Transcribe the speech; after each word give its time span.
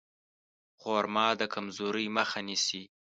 خرما 0.79 1.27
د 1.39 1.41
کمزورۍ 1.53 2.07
مخه 2.17 2.39
نیسي. 2.47 2.81